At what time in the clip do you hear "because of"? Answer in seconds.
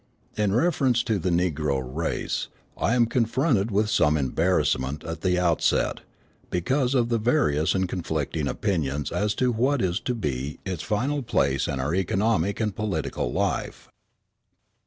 6.49-7.09